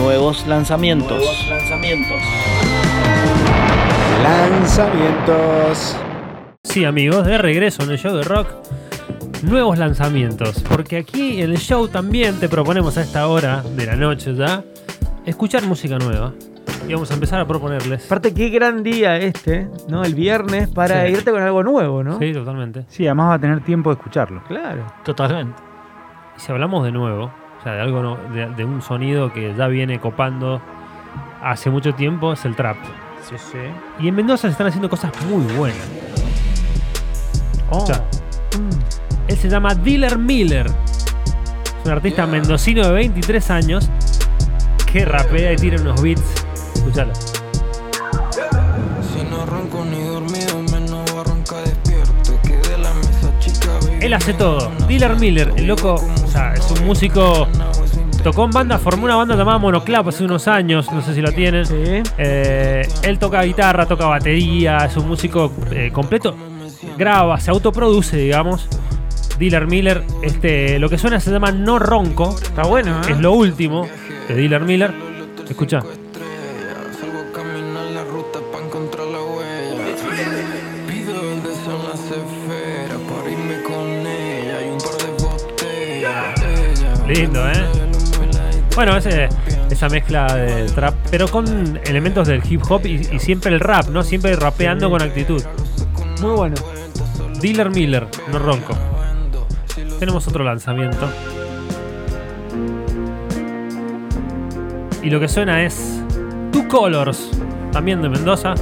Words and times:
Nuevos 0.00 0.46
lanzamientos. 0.46 1.10
Nuevos 1.18 1.48
lanzamientos. 1.50 2.20
Lanzamientos. 4.22 5.96
Sí, 6.64 6.84
amigos, 6.84 7.26
de 7.26 7.36
regreso 7.38 7.82
en 7.82 7.90
el 7.90 7.98
show 7.98 8.16
de 8.16 8.22
rock. 8.22 8.48
Nuevos 9.42 9.78
lanzamientos. 9.78 10.62
Porque 10.68 10.96
aquí 10.98 11.42
en 11.42 11.50
el 11.50 11.58
show 11.58 11.88
también 11.88 12.38
te 12.40 12.48
proponemos 12.48 12.96
a 12.96 13.02
esta 13.02 13.26
hora 13.28 13.62
de 13.62 13.86
la 13.86 13.96
noche 13.96 14.34
ya 14.34 14.64
escuchar 15.26 15.64
música 15.66 15.98
nueva. 15.98 16.32
Y 16.88 16.94
vamos 16.94 17.10
a 17.10 17.14
empezar 17.14 17.38
a 17.40 17.46
proponerles. 17.46 18.06
Aparte, 18.06 18.32
qué 18.32 18.48
gran 18.48 18.82
día 18.82 19.16
este, 19.18 19.68
¿no? 19.88 20.02
El 20.02 20.14
viernes 20.14 20.68
para 20.70 21.06
Sí. 21.06 21.12
irte 21.12 21.30
con 21.30 21.42
algo 21.42 21.62
nuevo, 21.62 22.02
¿no? 22.02 22.18
Sí, 22.18 22.32
totalmente. 22.32 22.84
Sí, 22.88 23.06
además 23.06 23.30
va 23.30 23.34
a 23.34 23.38
tener 23.38 23.60
tiempo 23.62 23.90
de 23.90 23.94
escucharlo. 23.96 24.42
Claro. 24.48 24.86
Totalmente. 25.04 25.60
Y 26.36 26.40
si 26.40 26.50
hablamos 26.52 26.84
de 26.84 26.92
nuevo, 26.92 27.30
o 27.60 27.62
sea, 27.62 27.72
de 27.72 27.80
algo 27.82 28.02
no- 28.02 28.16
de, 28.16 28.46
de 28.48 28.64
un 28.64 28.82
sonido 28.82 29.32
que 29.32 29.54
ya 29.54 29.68
viene 29.68 30.00
copando 30.00 30.60
hace 31.42 31.70
mucho 31.70 31.94
tiempo, 31.94 32.32
es 32.32 32.44
el 32.44 32.56
trap. 32.56 32.76
Sí, 33.28 33.36
sí. 33.38 33.58
Y 34.00 34.08
en 34.08 34.14
Mendoza 34.14 34.48
se 34.48 34.52
están 34.52 34.66
haciendo 34.66 34.88
cosas 34.88 35.12
muy 35.28 35.44
buenas. 35.54 35.86
Oh. 37.70 37.78
O 37.82 37.86
sea, 37.86 38.02
él 39.28 39.36
se 39.36 39.48
llama 39.48 39.74
Diller 39.74 40.18
Miller. 40.18 40.66
Es 40.66 41.84
un 41.86 41.92
artista 41.92 42.26
mendocino 42.26 42.86
de 42.86 42.92
23 42.92 43.50
años 43.50 43.88
que 44.90 45.04
rapea 45.04 45.52
y 45.52 45.56
tira 45.56 45.80
unos 45.80 46.02
beats. 46.02 46.22
Escuchalo. 46.74 47.12
Si 47.14 49.22
no 49.30 49.44
ni 49.84 50.09
Él 54.00 54.14
hace 54.14 54.32
todo. 54.34 54.70
Diller 54.88 55.16
Miller, 55.16 55.52
el 55.56 55.66
loco, 55.66 55.94
o 55.94 56.26
sea, 56.26 56.54
es 56.54 56.70
un 56.70 56.86
músico. 56.86 57.46
Tocó 58.22 58.44
en 58.44 58.50
banda, 58.50 58.78
formó 58.78 59.04
una 59.04 59.16
banda 59.16 59.34
llamada 59.34 59.56
Monoclap 59.58 60.08
hace 60.08 60.24
unos 60.24 60.46
años, 60.46 60.92
no 60.92 61.00
sé 61.00 61.14
si 61.14 61.22
lo 61.22 61.32
tienen. 61.32 61.64
Sí. 61.64 62.02
Eh, 62.18 62.86
él 63.02 63.18
toca 63.18 63.42
guitarra, 63.42 63.86
toca 63.86 64.06
batería, 64.06 64.78
es 64.84 64.96
un 64.96 65.08
músico 65.08 65.52
eh, 65.70 65.90
completo. 65.92 66.36
Graba, 66.98 67.40
se 67.40 67.50
autoproduce, 67.50 68.16
digamos. 68.16 68.68
Diller 69.38 69.66
Miller, 69.66 70.04
este, 70.22 70.78
lo 70.78 70.90
que 70.90 70.98
suena 70.98 71.18
se 71.18 71.30
llama 71.30 71.50
No 71.50 71.78
Ronco, 71.78 72.36
Está 72.42 72.64
bueno, 72.64 73.00
¿eh? 73.00 73.12
es 73.12 73.18
lo 73.18 73.32
último 73.32 73.88
de 74.28 74.34
Diller 74.34 74.62
Miller. 74.62 74.92
Escucha. 75.48 75.80
Lindo, 87.10 87.44
¿eh? 87.50 87.66
Bueno, 88.76 88.96
ese, 88.96 89.28
esa 89.68 89.88
mezcla 89.88 90.32
de 90.32 90.66
trap, 90.66 90.94
pero 91.10 91.26
con 91.26 91.80
elementos 91.84 92.28
del 92.28 92.40
hip 92.48 92.62
hop 92.68 92.86
y, 92.86 93.02
siempre 93.18 93.52
el 93.52 93.58
rap, 93.58 93.88
¿no? 93.88 94.04
Siempre 94.04 94.36
rapeando 94.36 94.88
con 94.88 95.02
actitud. 95.02 95.42
Muy 96.20 96.30
bueno. 96.30 96.54
Diller 97.40 97.70
Miller, 97.70 98.06
no 98.30 98.38
ronco. 98.38 98.74
Tenemos 99.98 100.28
otro 100.28 100.44
lanzamiento. 100.44 101.10
Y 105.02 105.10
lo 105.10 105.18
que 105.18 105.26
suena 105.26 105.64
es 105.64 106.00
Two 106.52 106.68
Colors, 106.68 107.30
también 107.72 108.02
de 108.02 108.08
Mendoza. 108.08 108.54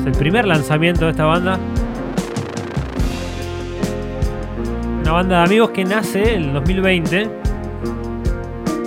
Es 0.00 0.06
el 0.06 0.12
primer 0.12 0.46
lanzamiento 0.46 1.06
de 1.06 1.10
esta 1.10 1.24
banda. 1.24 1.58
Una 5.12 5.18
banda 5.18 5.38
de 5.40 5.44
amigos 5.44 5.70
que 5.72 5.84
nace 5.84 6.36
en 6.36 6.44
el 6.44 6.52
2020 6.54 7.30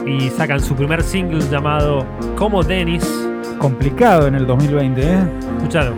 y 0.08 0.28
sacan 0.32 0.60
su 0.60 0.76
primer 0.76 1.04
single 1.04 1.48
llamado 1.52 2.04
Como 2.36 2.64
Dennis. 2.64 3.08
Complicado 3.60 4.26
en 4.26 4.34
el 4.34 4.48
2020, 4.48 5.02
¿eh? 5.04 5.20
Escuchalo. 5.58 5.94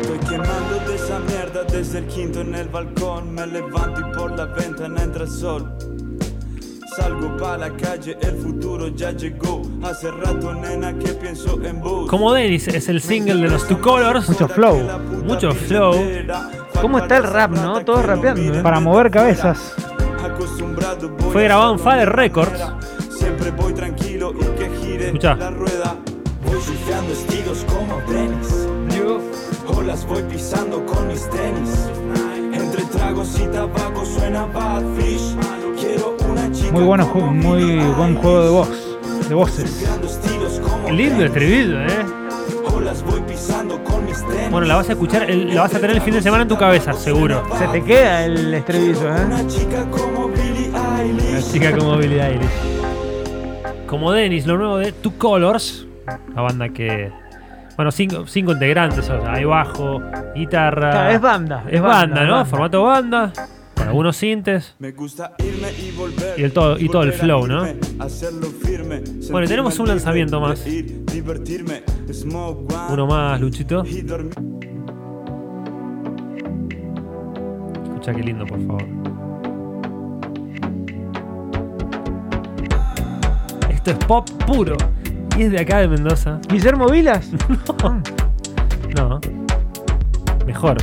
Estoy 0.00 0.18
quemando 0.20 0.78
de 0.86 0.94
esa 0.94 1.18
mierda 1.18 1.64
desde 1.64 1.98
el 1.98 2.06
quinto 2.06 2.42
en 2.42 2.54
el 2.54 2.68
balcón. 2.68 3.34
Me 3.34 3.44
levanto 3.44 4.02
y 4.02 4.16
por 4.16 4.36
la 4.36 4.44
ventana 4.44 5.02
entra 5.02 5.24
el 5.24 5.30
sol. 5.30 5.68
Salgo 6.96 7.36
pa' 7.36 7.58
la 7.58 7.70
calle, 7.76 8.16
el 8.22 8.36
futuro 8.36 8.86
ya 8.94 9.10
llegó. 9.10 9.62
Hace 9.82 10.12
rato, 10.12 10.54
nena, 10.54 10.96
que 10.96 11.08
pienso 11.08 11.60
en 11.64 11.80
vos. 11.80 12.08
Como 12.08 12.32
Dennis 12.32 12.68
es 12.68 12.88
el 12.88 13.00
single 13.00 13.42
de 13.42 13.48
los 13.48 13.66
Two 13.66 13.80
Colors. 13.80 14.28
Mucho 14.28 14.46
flow. 14.46 14.80
Mucho 15.26 15.50
flow. 15.50 15.92
¿Cómo 16.80 16.98
está 16.98 17.16
el 17.18 17.24
rap, 17.24 17.50
no? 17.52 17.84
Todos 17.84 18.04
rapeando, 18.04 18.58
¿eh? 18.58 18.62
Para 18.62 18.80
mover 18.80 19.10
cabezas. 19.10 19.74
Fue 21.32 21.44
grabado 21.44 21.74
en 21.74 21.98
de 21.98 22.06
Records. 22.06 22.60
Siempre 23.10 23.50
voy 23.50 23.72
tranquilo 23.72 24.32
y 24.34 24.44
que 24.58 24.70
gire 24.80 25.06
Escucha. 25.06 25.34
la 25.34 25.50
rueda. 25.50 25.96
Voy 26.44 26.60
surfeando 26.60 27.12
estilos 27.12 27.64
como 27.68 27.96
tenis. 28.06 28.66
Olas 29.68 30.06
voy 30.06 30.22
pisando 30.22 30.84
con 30.86 31.08
mis 31.08 31.28
tenis. 31.30 31.88
Entre 32.52 32.82
tragos 32.84 33.38
y 33.38 33.46
tabaco 33.46 34.04
suena 34.04 34.46
Bad 34.46 34.82
Fish. 34.96 35.36
Quiero 35.78 36.16
una 36.30 36.50
chica 36.52 36.72
Muy 36.72 36.84
bueno, 36.84 37.06
muy 37.06 37.78
buen 37.96 38.16
juego 38.16 38.42
de 38.44 38.50
voz, 38.50 38.98
de 39.28 39.34
voces. 39.34 39.86
Lindo 40.90 41.24
estribillo, 41.24 41.80
¿eh? 41.82 42.06
Olas 42.74 43.02
voy 43.02 43.20
pisando 43.36 43.82
con 43.84 44.04
mis 44.06 44.16
tenis. 44.26 44.50
Bueno, 44.50 44.66
la 44.66 44.76
vas 44.76 44.88
a 44.88 44.92
escuchar, 44.92 45.30
el- 45.30 45.54
la 45.54 45.60
vas 45.62 45.74
a 45.74 45.78
tener 45.78 45.96
el 45.96 46.02
fin 46.02 46.14
de 46.14 46.22
semana 46.22 46.42
en 46.42 46.48
tu 46.48 46.56
cabeza, 46.56 46.94
seguro. 46.94 47.42
Se 47.58 47.66
te 47.68 47.84
queda 47.84 48.24
el 48.24 48.54
estribillo, 48.54 49.14
¿eh? 49.14 49.24
Una 49.26 49.46
chica 49.46 49.84
como 49.90 50.28
Billie 50.28 50.70
Eilish. 50.98 51.32
La 51.32 51.52
chica 51.52 51.76
como 51.76 51.96
Billie 51.98 52.22
Eilish. 52.26 52.50
Como 53.86 54.10
Dennis, 54.12 54.46
lo 54.46 54.56
nuevo 54.56 54.78
de 54.78 54.92
Two 54.92 55.12
Colors. 55.18 55.86
La 56.34 56.40
banda 56.42 56.68
que. 56.70 57.12
Bueno, 57.76 57.92
cinco, 57.92 58.24
cinco 58.26 58.52
integrantes, 58.52 59.00
o 59.10 59.20
sea, 59.22 59.34
hay 59.34 59.44
bajo, 59.44 60.00
guitarra. 60.34 60.90
Claro, 60.92 61.10
es 61.10 61.20
banda, 61.20 61.62
Es 61.68 61.74
es 61.74 61.82
banda, 61.82 61.98
banda, 61.98 62.24
¿no? 62.24 62.32
banda. 62.36 62.44
Formato 62.46 62.82
banda. 62.84 63.32
Con 63.86 63.90
algunos 63.90 64.16
sintes. 64.16 64.74
Me 64.80 64.90
gusta 64.90 65.34
irme 65.38 65.68
y 65.80 65.92
volver. 65.92 66.34
Y 66.40 66.42
el 66.42 66.52
todo- 66.52 66.76
y 66.76 66.88
todo 66.88 67.04
el 67.04 67.12
flow, 67.12 67.46
¿no? 67.46 67.64
firme, 67.64 69.00
Bueno, 69.30 69.44
y 69.44 69.48
tenemos 69.48 69.78
un 69.78 69.86
lanzamiento 69.86 70.40
más. 70.40 70.60
Uno 72.90 73.06
más, 73.06 73.40
Luchito. 73.40 73.84
y 73.86 74.00
dormir. 74.02 74.34
Escucha 77.84 78.12
qué 78.12 78.22
lindo, 78.24 78.44
por 78.44 78.58
favor. 78.66 78.82
Esto 83.70 83.90
es 83.92 83.96
pop 83.98 84.28
puro. 84.48 84.76
Y 85.38 85.42
es 85.42 85.52
de 85.52 85.60
acá 85.60 85.78
de 85.78 85.86
Mendoza. 85.86 86.40
Guillermo 86.48 86.88
Vilas. 86.88 87.30
No. 88.96 89.20
Mejor. 90.44 90.76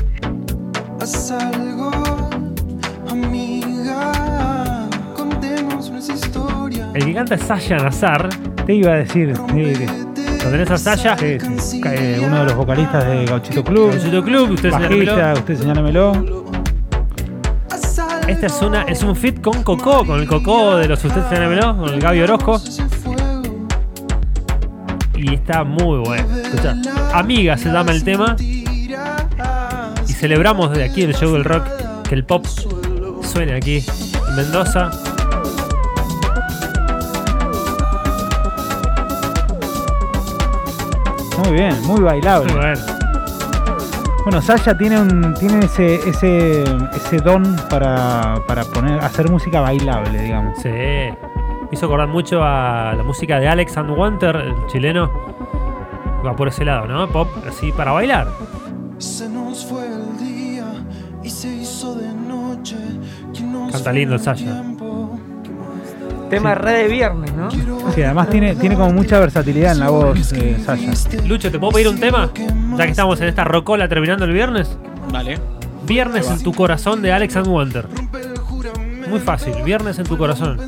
El 6.94 7.06
que 7.06 7.14
canta 7.14 7.36
es 7.36 7.42
Sasha 7.42 7.78
Nazar. 7.78 8.30
Te 8.66 8.76
iba 8.76 8.94
a 8.94 8.98
decir, 8.98 9.34
sí, 9.36 9.74
¿Lo 10.44 10.52
tenés 10.52 10.70
a 10.70 10.78
Sasha? 10.78 11.18
sí, 11.18 11.38
sí, 11.60 11.82
eh, 11.86 12.22
uno 12.24 12.40
de 12.40 12.46
los 12.46 12.56
vocalistas 12.56 13.08
de 13.08 13.26
Gauchito 13.26 13.64
Club. 13.64 13.92
Gauchito 13.92 14.24
Club, 14.24 14.52
usted 14.52 14.72
señálemelo. 14.72 15.16
Bajista, 15.16 15.34
usted 15.40 15.70
algo. 15.70 16.44
Este 18.28 18.46
es, 18.46 18.62
una, 18.62 18.84
es 18.84 19.04
un 19.04 19.16
fit 19.16 19.42
con 19.42 19.64
Coco, 19.64 20.06
con 20.06 20.20
el 20.20 20.28
Coco 20.28 20.78
de 20.78 20.88
los 20.88 21.04
Usted 21.04 21.28
señálemelo, 21.30 21.78
con 21.78 21.90
el 21.90 22.00
Gaby 22.00 22.22
Orozco. 22.22 22.62
Y 25.16 25.34
está 25.34 25.64
muy 25.64 26.00
bueno. 26.00 26.28
Escucha. 26.38 26.76
Amiga 27.14 27.58
se 27.58 27.72
llama 27.72 27.92
el 27.92 28.04
tema. 28.04 28.36
Y 28.40 30.14
celebramos 30.14 30.70
desde 30.70 30.84
aquí 30.84 31.02
el 31.02 31.16
show 31.16 31.34
del 31.34 31.44
rock 31.44 31.66
que 32.08 32.16
el 32.16 32.24
pop 32.24 32.46
suene 33.22 33.56
aquí 33.56 33.84
en 34.30 34.36
Mendoza. 34.36 34.92
Muy 41.44 41.54
bien, 41.54 41.82
muy 41.84 42.02
bailable. 42.02 42.52
Muy 42.52 42.62
bueno. 42.62 42.82
Bueno, 44.24 44.42
Sasha 44.42 44.78
tiene 44.78 45.02
un 45.02 45.34
tiene 45.34 45.66
ese 45.66 45.96
ese 46.08 46.64
ese 46.96 47.18
don 47.18 47.58
para, 47.70 48.36
para 48.48 48.64
poner 48.64 49.00
hacer 49.00 49.30
música 49.30 49.60
bailable, 49.60 50.22
digamos. 50.22 50.58
Sí. 50.60 50.70
Hizo 51.72 51.88
acordar 51.88 52.08
mucho 52.08 52.42
a 52.44 52.94
la 52.96 53.04
música 53.04 53.40
de 53.40 53.48
Alex 53.48 53.76
and 53.78 53.98
Wanter, 53.98 54.36
el 54.36 54.68
chileno. 54.68 55.12
Va 56.26 56.36
por 56.36 56.48
ese 56.48 56.64
lado, 56.64 56.88
¿no? 56.88 57.10
Pop 57.10 57.28
así 57.48 57.72
para 57.74 57.92
bailar. 57.92 58.28
Se 58.98 59.28
nos 59.28 59.66
fue 59.66 59.86
el 59.88 60.18
día 60.18 60.66
y 61.22 61.30
se 61.30 61.50
hizo 61.50 61.96
de 61.96 62.08
noche. 62.08 62.78
Que 63.34 63.42
nos 63.42 63.74
Canta 63.74 63.92
lindo 63.92 64.16
el 64.16 64.22
Sasha. 64.22 64.64
Tema 66.34 66.56
re 66.56 66.72
de 66.72 66.88
viernes, 66.88 67.32
¿no? 67.34 67.52
Sí, 67.52 68.02
además 68.02 68.28
tiene 68.28 68.56
tiene 68.56 68.76
como 68.76 68.92
mucha 68.92 69.20
versatilidad 69.20 69.74
en 69.74 69.80
la 69.80 69.92
voz 69.92 70.34
eh, 70.34 70.58
Sasha. 70.66 70.92
Lucho, 71.28 71.52
¿te 71.52 71.60
puedo 71.60 71.74
pedir 71.74 71.90
un 71.90 72.00
tema? 72.00 72.32
Ya 72.76 72.86
que 72.86 72.90
estamos 72.90 73.22
en 73.22 73.28
esta 73.28 73.44
rocola 73.44 73.88
terminando 73.88 74.26
el 74.26 74.34
viernes. 74.34 74.76
Vale. 75.12 75.38
Viernes 75.86 76.28
en 76.32 76.42
tu 76.42 76.52
corazón 76.52 77.04
de 77.04 77.14
Alex 77.14 77.36
and 77.36 77.48
Wanter. 77.48 77.88
Muy 79.08 79.20
fácil, 79.20 79.54
Viernes 79.64 80.00
en 80.00 80.06
tu 80.06 80.18
corazón. 80.18 80.60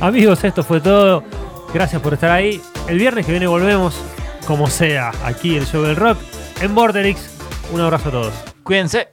Amigos, 0.00 0.44
esto 0.44 0.62
fue 0.62 0.82
todo. 0.82 1.24
Gracias 1.72 2.02
por 2.02 2.12
estar 2.12 2.30
ahí. 2.30 2.60
El 2.86 2.98
viernes 2.98 3.24
que 3.24 3.32
viene 3.32 3.46
volvemos, 3.46 3.98
como 4.46 4.66
sea, 4.66 5.10
aquí 5.24 5.56
el 5.56 5.64
show 5.64 5.82
del 5.82 5.96
rock 5.96 6.18
en 6.60 6.74
Borderix. 6.74 7.30
Un 7.72 7.80
abrazo 7.80 8.10
a 8.10 8.12
todos. 8.12 8.34
Cuídense. 8.62 9.08